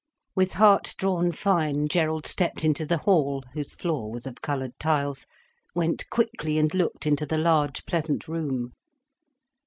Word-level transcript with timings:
With 0.35 0.53
heart 0.53 0.95
drawn 0.97 1.31
fine, 1.31 1.87
Gerald 1.87 2.25
stepped 2.25 2.63
into 2.65 2.87
the 2.87 2.97
hall, 2.97 3.43
whose 3.53 3.75
floor 3.75 4.09
was 4.11 4.25
of 4.25 4.41
coloured 4.41 4.73
tiles, 4.79 5.27
went 5.75 6.09
quickly 6.09 6.57
and 6.57 6.73
looked 6.73 7.05
into 7.05 7.27
the 7.27 7.37
large, 7.37 7.85
pleasant 7.85 8.27
room. 8.27 8.71